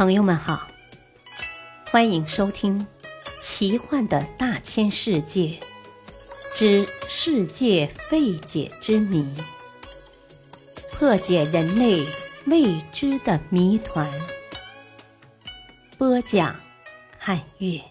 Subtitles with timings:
[0.00, 0.66] 朋友们好，
[1.90, 2.80] 欢迎收听
[3.42, 5.60] 《奇幻的大千世界
[6.54, 9.22] 之世界未解之谜》，
[10.90, 12.06] 破解人类
[12.46, 14.10] 未知的谜团。
[15.98, 16.58] 播讲：
[17.18, 17.82] 汉月。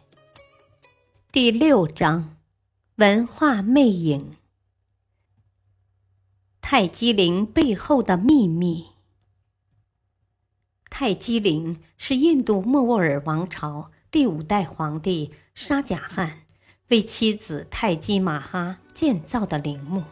[1.31, 2.37] 第六章：
[2.95, 4.35] 文化魅影。
[6.59, 8.88] 泰姬陵背后的秘密。
[11.01, 16.41] 泰姬陵是印度莫卧儿王朝第五代皇帝沙贾汗
[16.89, 20.03] 为妻子泰姬玛哈建造的陵墓。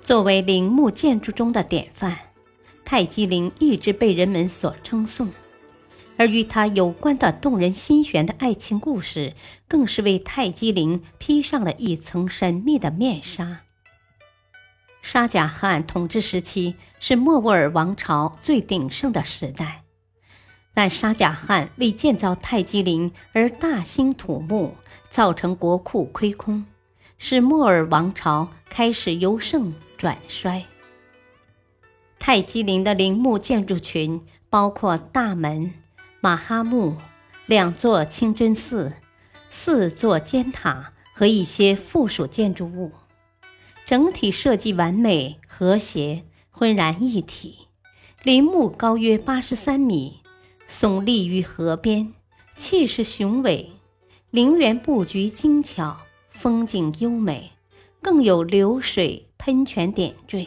[0.00, 2.16] 作为陵墓建筑中的典范，
[2.84, 5.30] 泰姬陵一直被人们所称颂，
[6.16, 9.34] 而与它有关的动人心弦的爱情故事，
[9.66, 13.62] 更是为泰姬陵披上了一层神秘的面纱。
[15.02, 19.82] 沙贾汗统治时期是莫卧儿王朝最鼎盛的时代，
[20.72, 24.76] 但沙贾汗为建造泰姬陵而大兴土木，
[25.10, 26.64] 造成国库亏空，
[27.18, 30.64] 使莫尔王朝开始由盛转衰。
[32.18, 35.72] 泰姬陵的陵墓建筑群包括大门、
[36.20, 36.98] 马哈墓、
[37.46, 38.92] 两座清真寺、
[39.48, 42.92] 四座尖塔和一些附属建筑物。
[43.90, 47.66] 整体设计完美、和谐、浑然一体。
[48.22, 50.20] 陵墓高约八十三米，
[50.68, 52.12] 耸立于河边，
[52.56, 53.72] 气势雄伟。
[54.30, 55.96] 陵园布局精巧，
[56.30, 57.50] 风景优美，
[58.00, 60.46] 更有流水喷泉点缀，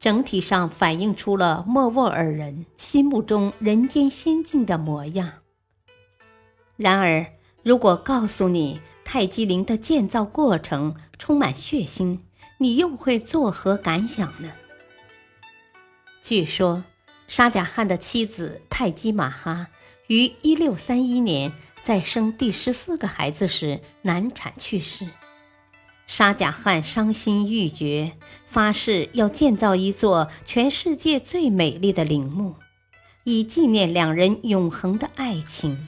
[0.00, 5.30] 整体上反映出了莫卧儿人心目中人间仙境的模样。
[6.78, 7.26] 然而，
[7.62, 12.20] 如果告诉你泰姬陵的建造过程充满血腥，
[12.60, 14.50] 你又会作何感想呢？
[16.24, 16.82] 据说，
[17.28, 19.68] 沙贾汗的妻子泰姬玛哈
[20.08, 21.52] 于一六三一年
[21.84, 25.06] 在生第十四个孩子时难产去世。
[26.08, 28.14] 沙贾汗伤心欲绝，
[28.48, 32.56] 发誓要建造一座全世界最美丽的陵墓，
[33.22, 35.86] 以纪念两人永恒的爱情。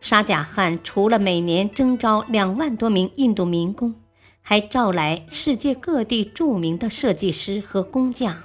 [0.00, 3.96] 沙贾汗除了每年征召两万多名印度民工，
[4.50, 8.44] 还召来世界各地著名的设计师和工匠，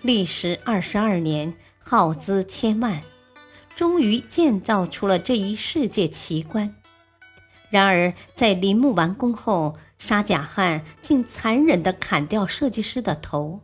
[0.00, 3.02] 历时二十二年，耗资千万，
[3.74, 6.76] 终于建造出了这一世界奇观。
[7.68, 13.62] 然而，在陵墓完工后，沙贾汗竟残忍地砍掉设计师的头，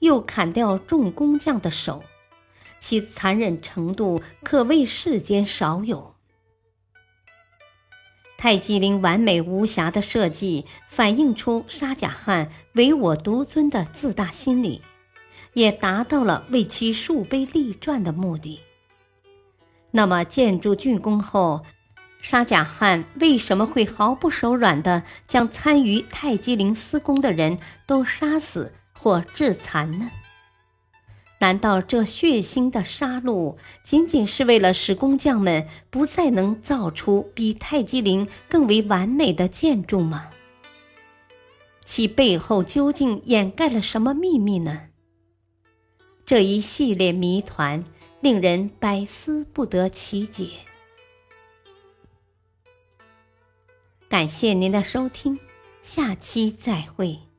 [0.00, 2.02] 又砍掉众工匠的手，
[2.80, 6.16] 其残忍程度可谓世间少有。
[8.42, 14.80] 泰姬陵完美无瑕的设计，反映出沙贾汗唯我独尊的自大心理，
[15.52, 18.58] 也达到了为其树碑立传的目的。
[19.90, 21.66] 那么，建筑竣工后，
[22.22, 30.10] 沙贾汗为什么会毫不手软地将参与泰姬陵施工的人都杀死或致残呢？
[31.40, 40.28] 难道这血腥的杀戮仅仅是为了使工匠们不再能造出比泰姬陵更为完美的建筑吗？
[41.86, 44.88] 其背后究竟掩盖了什么秘密呢？
[46.26, 47.82] 这一系列谜团
[48.20, 50.50] 令人百思不得其解。
[54.10, 55.38] 感谢您的收听，
[55.82, 57.29] 下期再会。